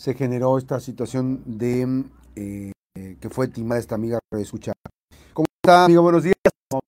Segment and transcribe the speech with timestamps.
[0.00, 2.72] se generó esta situación de eh,
[3.20, 4.72] que fue timada esta amiga escucha.
[5.34, 6.00] ¿Cómo está, amiga?
[6.00, 6.36] Buenos días.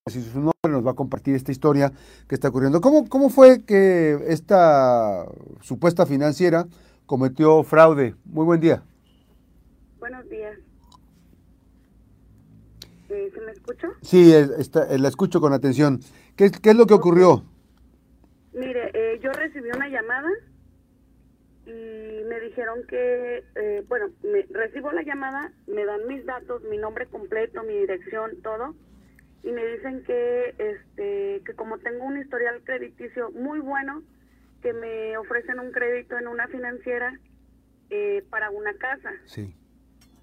[0.07, 1.93] Si su nombre nos va a compartir esta historia
[2.27, 2.81] que está ocurriendo.
[2.81, 5.27] ¿Cómo, cómo fue que esta
[5.61, 6.67] supuesta financiera
[7.05, 8.15] cometió fraude?
[8.25, 8.83] Muy buen día.
[9.99, 10.59] Buenos días.
[13.11, 13.89] Eh, ¿Se me escucha?
[14.01, 16.01] Sí, está, la escucho con atención.
[16.35, 17.45] ¿Qué, qué es lo que ocurrió?
[18.55, 20.31] Mire, eh, yo recibí una llamada
[21.73, 26.77] y me dijeron que, eh, bueno, me, recibo la llamada, me dan mis datos, mi
[26.77, 28.75] nombre completo, mi dirección, todo,
[29.43, 34.03] y me dicen que, este, que como tengo un historial crediticio muy bueno,
[34.61, 37.19] que me ofrecen un crédito en una financiera
[37.91, 39.11] eh, para una casa.
[39.25, 39.55] Sí.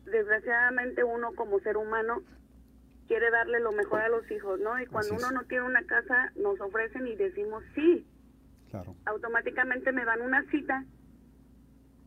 [0.05, 2.21] Desgraciadamente uno como ser humano
[3.07, 4.79] quiere darle lo mejor a los hijos, ¿no?
[4.79, 8.05] Y cuando uno no tiene una casa, nos ofrecen y decimos sí.
[8.69, 8.95] Claro.
[9.05, 10.85] Automáticamente me dan una cita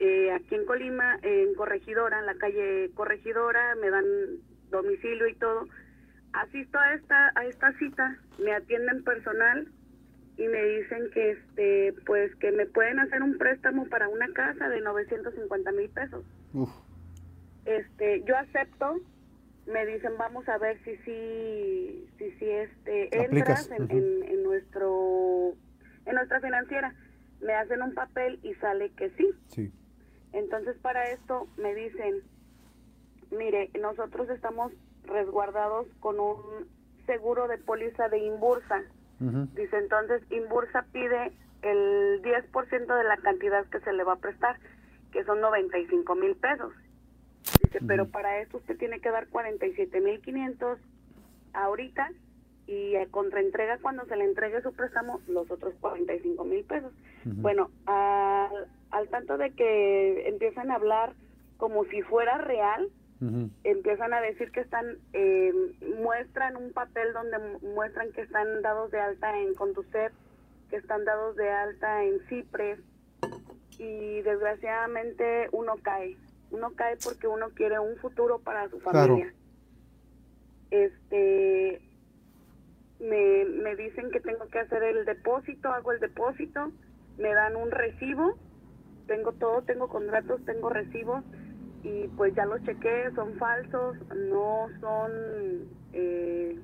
[0.05, 4.05] eh, aquí en Colima, en Corregidora, en la calle Corregidora, me dan
[4.69, 5.69] domicilio y todo.
[6.33, 9.69] Asisto a esta, a esta cita, me atienden personal
[10.36, 14.69] y me dicen que este pues que me pueden hacer un préstamo para una casa
[14.69, 16.25] de 950 mil pesos.
[17.64, 18.97] Este, yo acepto,
[19.66, 25.53] me dicen vamos a ver si si si, si este entras en, en, nuestro
[26.06, 26.92] en nuestra financiera.
[27.41, 29.31] Me hacen un papel y sale que sí.
[29.47, 29.72] Sí.
[30.33, 32.22] Entonces para esto me dicen,
[33.30, 34.72] mire, nosotros estamos
[35.05, 36.69] resguardados con un
[37.06, 38.83] seguro de póliza de Inbursa.
[39.55, 41.30] Dice, entonces Inbursa pide
[41.62, 44.58] el 10% de la cantidad que se le va a prestar,
[45.12, 46.72] que son 95 mil pesos.
[47.62, 50.78] Dice, pero para esto usted tiene que dar 47 mil 500
[51.53, 52.10] ahorita
[52.66, 56.92] y a contraentrega cuando se le entregue su préstamo los otros 45 mil pesos.
[57.25, 61.14] Bueno, al, al tanto de que empiezan a hablar
[61.56, 62.88] como si fuera real,
[63.62, 65.52] empiezan a decir que están, eh,
[66.00, 67.38] muestran un papel donde
[67.72, 70.12] muestran que están dados de alta en Conducet,
[70.70, 72.81] que están dados de alta en Cipres,
[73.78, 76.16] y desgraciadamente uno cae,
[76.50, 79.32] uno cae porque uno quiere un futuro para su familia.
[80.72, 81.81] Este,
[82.98, 86.72] me, me dicen que tengo que hacer el depósito, hago el depósito,
[87.19, 88.36] me dan un recibo,
[89.06, 91.24] tengo todo, tengo contratos, tengo recibos
[91.82, 95.10] y pues ya los chequé, son falsos, no son
[95.92, 96.58] eh,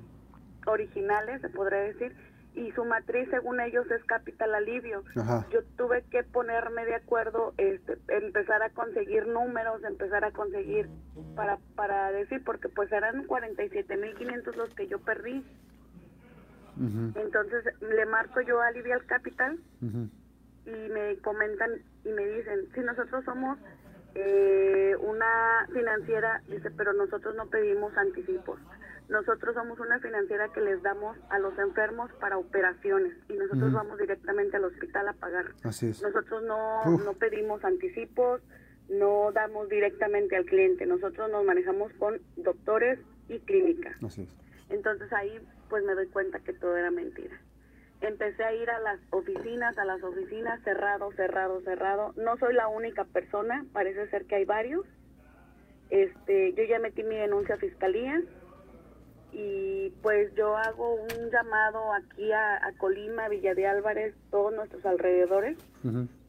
[0.67, 2.15] originales, se podría decir,
[2.55, 5.05] y su matriz según ellos es capital alivio.
[5.51, 10.89] Yo tuve que ponerme de acuerdo, este, empezar a conseguir números, empezar a conseguir
[11.37, 15.45] para, para decir, porque pues eran 47.500 los que yo perdí.
[17.17, 19.59] Entonces le marco yo a Alivia Capital
[20.69, 21.71] y me comentan
[22.05, 23.59] y me dicen, si nosotros somos
[24.15, 28.61] eh, una financiera, dice, pero nosotros no pedimos anticipos.
[29.09, 33.99] Nosotros somos una financiera que les damos a los enfermos para operaciones y nosotros vamos
[33.99, 35.55] directamente al hospital a pagar.
[35.63, 36.03] Así es.
[36.03, 38.43] Nosotros no, no pedimos anticipos,
[38.91, 40.85] no damos directamente al cliente.
[40.85, 42.99] Nosotros nos manejamos con doctores
[43.29, 43.97] y clínicas.
[44.05, 44.37] Así es.
[44.69, 45.41] Entonces ahí
[45.71, 47.41] pues me doy cuenta que todo era mentira.
[48.01, 52.13] Empecé a ir a las oficinas, a las oficinas, cerrado, cerrado, cerrado.
[52.17, 54.87] No soy la única persona, parece ser que hay varios.
[55.91, 58.23] Este, yo ya metí mi denuncia a fiscalía
[59.33, 65.59] y pues yo hago un llamado aquí a, Colima, Villa de Álvarez, todos nuestros alrededores,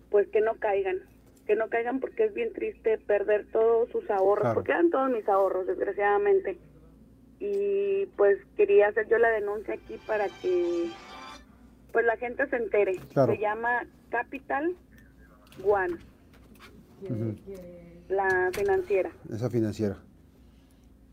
[0.10, 0.98] pues que no caigan,
[1.46, 5.28] que no caigan porque es bien triste perder todos sus ahorros, porque eran todos mis
[5.30, 6.58] ahorros, desgraciadamente
[7.40, 10.90] y pues quería hacer yo la denuncia aquí para que
[11.92, 13.00] pues la gente se entere.
[13.14, 14.76] Se llama Capital
[15.64, 15.98] One.
[18.10, 19.12] La financiera.
[19.32, 19.98] Esa financiera.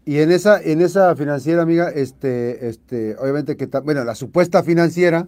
[0.05, 5.27] Y en esa en esa financiera, amiga, este este obviamente que bueno, la supuesta financiera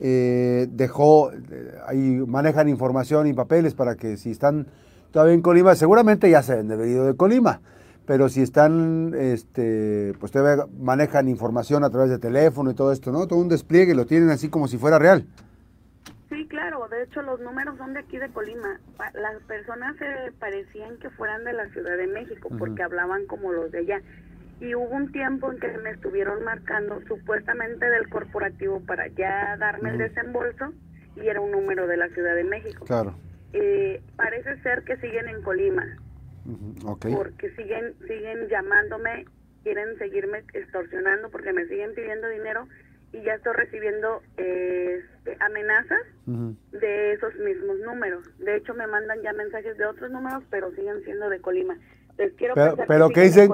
[0.00, 4.68] eh, dejó eh, ahí manejan información y papeles para que si están
[5.10, 7.60] todavía en Colima, seguramente ya se han debido de Colima
[8.08, 13.12] pero si están, este, pues todavía manejan información a través de teléfono y todo esto,
[13.12, 13.28] ¿no?
[13.28, 15.26] Todo un despliegue, lo tienen así como si fuera real.
[16.30, 18.80] Sí, claro, de hecho los números son de aquí de Colima.
[19.12, 23.70] Las personas se parecían que fueran de la Ciudad de México porque hablaban como los
[23.72, 24.00] de allá.
[24.58, 29.90] Y hubo un tiempo en que me estuvieron marcando supuestamente del corporativo para ya darme
[29.90, 30.72] el desembolso
[31.14, 32.86] y era un número de la Ciudad de México.
[32.86, 33.14] Claro.
[33.52, 35.84] Eh, parece ser que siguen en Colima
[37.00, 39.26] porque siguen, siguen llamándome,
[39.62, 42.66] quieren seguirme extorsionando porque me siguen pidiendo dinero
[43.12, 46.00] y ya estoy recibiendo este, amenazas
[46.72, 48.22] de esos mismos números.
[48.38, 51.76] De hecho, me mandan ya mensajes de otros números, pero siguen siendo de Colima.
[52.18, 53.50] Les quiero pero, pero que ¿qué dicen?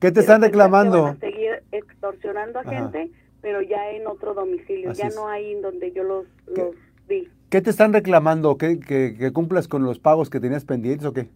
[0.00, 1.04] ¿Qué te están reclamando?
[1.04, 5.62] van a seguir extorsionando a gente, pero ya en otro domicilio, ya no hay en
[5.62, 6.74] donde yo los, los
[7.08, 7.30] vi.
[7.48, 8.58] ¿Qué te están reclamando?
[8.58, 11.28] ¿Que, que, cumplas con los pagos que tenías pendientes o qué?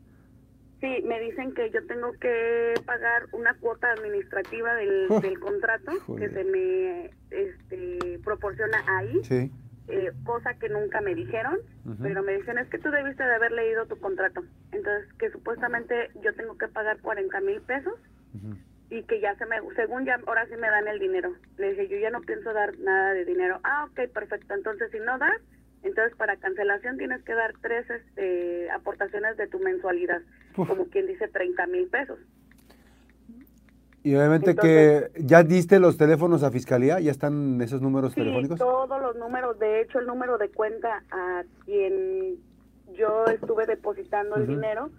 [0.81, 6.29] Sí, me dicen que yo tengo que pagar una cuota administrativa del, del contrato que
[6.29, 9.21] se me este, proporciona ahí.
[9.25, 9.51] Sí.
[9.89, 11.59] Eh, cosa que nunca me dijeron,
[12.03, 14.43] pero me dicen es que tú debiste de haber leído tu contrato.
[14.73, 17.95] Entonces, que supuestamente yo tengo que pagar 40 mil pesos
[18.91, 21.35] y que ya se me, según ya, ahora sí me dan el dinero.
[21.57, 23.61] Le dije, yo ya no pienso dar nada de dinero.
[23.63, 24.55] Ah, ok, perfecto.
[24.55, 25.41] Entonces, si no das,
[25.87, 30.21] entonces para cancelación tienes que dar tres este, aportaciones de tu mensualidad,
[30.55, 32.19] como quien dice 30 mil pesos.
[34.03, 38.57] Y obviamente que ya diste los teléfonos a fiscalía, ya están esos números sí, telefónicos.
[38.57, 42.37] Todos los números, de hecho el número de cuenta a quien
[42.97, 44.91] yo estuve depositando el dinero,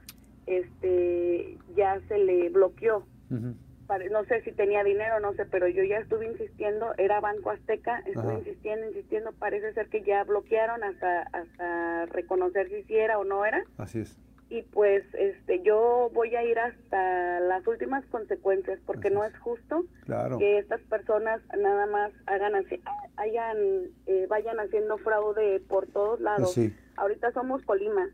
[0.45, 3.06] este, ya se le bloqueó.
[4.12, 8.00] No sé si tenía dinero, no sé, pero yo ya estuve insistiendo, era Banco Azteca,
[8.06, 13.45] estuve insistiendo, insistiendo, parece ser que ya bloquearon hasta, hasta reconocer si era o no
[13.45, 13.63] era.
[13.78, 14.18] Así es.
[14.50, 19.38] Y pues este yo voy a ir hasta las últimas consecuencias porque no es.
[19.39, 19.84] justo
[20.38, 22.81] que estas personas nada más hagan así
[23.18, 23.57] hayan
[24.06, 26.57] eh, vayan haciendo fraude por todos lados.
[26.95, 28.10] ahorita somos Colima.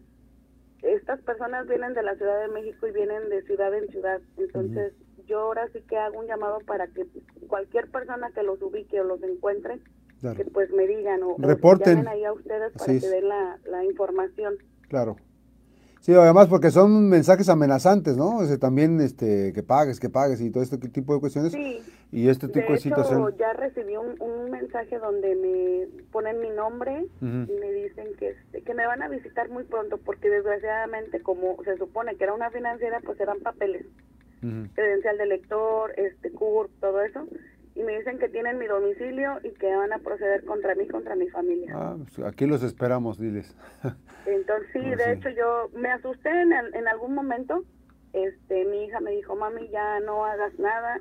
[0.81, 4.19] Estas personas vienen de la Ciudad de México y vienen de ciudad en ciudad.
[4.37, 4.93] Entonces
[5.25, 7.05] yo ahora sí que hago un llamado para que
[7.47, 9.79] cualquier persona que los ubique o los encuentre
[10.21, 14.55] que pues me digan o, reporten ahí a ustedes para que den la, la información
[14.87, 15.17] claro
[16.03, 18.39] Sí, además porque son mensajes amenazantes, ¿no?
[18.39, 21.53] O también este, que pagues, que pagues y todo este tipo de cuestiones.
[21.53, 21.81] Sí.
[22.11, 27.25] Y este tipo de, de ya recibí un, mensaje donde me ponen mi nombre y
[27.25, 31.77] me dicen que, este, que me van a visitar muy pronto porque desgraciadamente como se
[31.77, 33.85] supone que era una financiera, pues eran papeles.
[34.73, 37.27] Credencial de lector, este CURP, todo eso
[37.75, 41.15] y me dicen que tienen mi domicilio y que van a proceder contra mí, contra
[41.15, 41.73] mi familia.
[41.75, 43.55] Ah, pues aquí los esperamos, diles.
[44.25, 47.63] Entonces sí, ah, de hecho yo me asusté en, en algún momento.
[48.13, 50.99] Este, mi hija me dijo, mami, ya no hagas nada,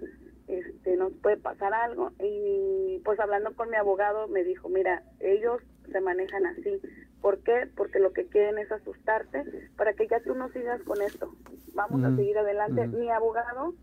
[0.48, 2.10] este, nos puede pasar algo.
[2.18, 5.60] Y pues hablando con mi abogado me dijo, mira, ellos
[5.90, 6.80] se manejan así.
[7.22, 7.68] ¿Por qué?
[7.76, 9.44] Porque lo que quieren es asustarte
[9.76, 11.32] para que ya tú no sigas con esto.
[11.72, 12.88] Vamos a seguir adelante.
[12.88, 13.74] Mi abogado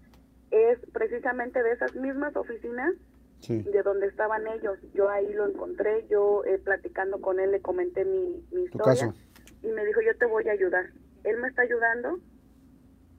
[0.51, 2.93] es precisamente de esas mismas oficinas
[3.47, 4.77] de donde estaban ellos.
[4.93, 9.13] Yo ahí lo encontré, yo eh, platicando con él le comenté mi, historia
[9.63, 10.87] y me dijo yo te voy a ayudar.
[11.23, 12.19] Él me está ayudando.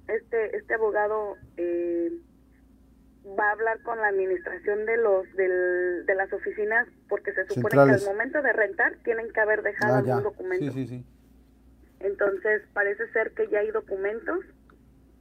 [0.06, 2.12] Este este abogado eh,
[3.26, 7.70] va a hablar con la administración de los del, de las oficinas porque se supone
[7.70, 10.72] que al momento de rentar tienen que haber dejado ah, algún documento.
[12.00, 14.38] Entonces parece ser que ya hay documentos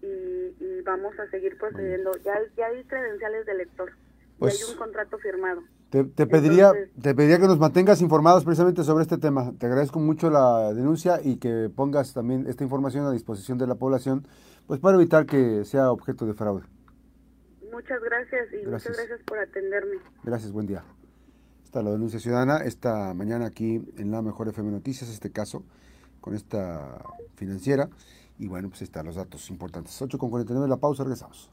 [0.01, 2.11] y, vamos a seguir procediendo.
[2.23, 3.91] Ya, ya hay credenciales de lector,
[4.39, 5.61] pues, ya hay un contrato firmado.
[5.89, 6.71] Te, pediría,
[7.01, 9.53] te pediría que nos mantengas informados precisamente sobre este tema.
[9.57, 13.75] Te agradezco mucho la denuncia y que pongas también esta información a disposición de la
[13.75, 14.25] población,
[14.67, 16.63] pues para evitar que sea objeto de fraude.
[17.79, 19.95] Muchas gracias y muchas gracias por atenderme.
[20.23, 20.83] Gracias, buen día.
[21.63, 25.63] Está la denuncia ciudadana esta mañana aquí en la Mejor FM Noticias, este caso
[26.19, 27.01] con esta
[27.35, 27.89] financiera.
[28.37, 30.01] Y bueno, pues están los datos importantes.
[30.01, 31.49] 8 con 49, la pausa, regresamos.